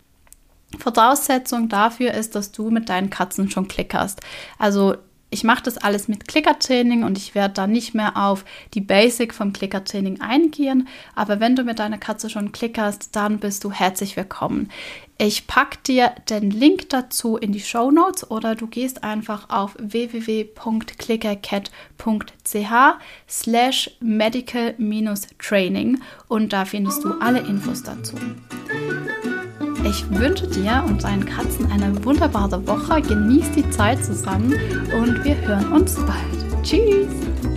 Voraussetzung 0.78 1.68
dafür 1.68 2.12
ist, 2.12 2.34
dass 2.34 2.52
du 2.52 2.70
mit 2.70 2.88
deinen 2.88 3.10
Katzen 3.10 3.50
schon 3.50 3.68
klickerst. 3.68 4.20
Also 4.58 4.96
ich 5.34 5.42
mache 5.42 5.64
das 5.64 5.78
alles 5.78 6.06
mit 6.06 6.28
Klickertraining 6.28 7.02
und 7.02 7.18
ich 7.18 7.34
werde 7.34 7.54
da 7.54 7.66
nicht 7.66 7.92
mehr 7.92 8.16
auf 8.16 8.44
die 8.72 8.80
Basic 8.80 9.34
vom 9.34 9.52
Klickertraining 9.52 10.20
eingehen. 10.20 10.86
Aber 11.16 11.40
wenn 11.40 11.56
du 11.56 11.64
mit 11.64 11.80
deiner 11.80 11.98
Katze 11.98 12.30
schon 12.30 12.52
klickerst, 12.52 13.16
dann 13.16 13.40
bist 13.40 13.64
du 13.64 13.72
herzlich 13.72 14.16
willkommen. 14.16 14.70
Ich 15.18 15.48
packe 15.48 15.78
dir 15.84 16.12
den 16.30 16.52
Link 16.52 16.88
dazu 16.90 17.36
in 17.36 17.50
die 17.50 17.58
Show 17.58 17.90
Notes 17.90 18.30
oder 18.30 18.54
du 18.54 18.68
gehst 18.68 19.02
einfach 19.02 19.50
auf 19.50 19.74
www.clickercat.ch 19.78 22.72
slash 23.28 23.90
medical-training 24.00 26.00
und 26.28 26.52
da 26.52 26.64
findest 26.64 27.02
du 27.02 27.14
alle 27.20 27.40
Infos 27.40 27.82
dazu. 27.82 28.14
Ich 29.84 30.10
wünsche 30.10 30.46
dir 30.46 30.82
und 30.88 31.04
deinen 31.04 31.26
Katzen 31.26 31.70
eine 31.70 32.04
wunderbare 32.04 32.66
Woche. 32.66 33.02
Genieß 33.02 33.52
die 33.52 33.68
Zeit 33.70 34.02
zusammen 34.02 34.54
und 34.98 35.22
wir 35.24 35.36
hören 35.46 35.72
uns 35.72 35.94
bald. 35.96 36.62
Tschüss! 36.62 37.53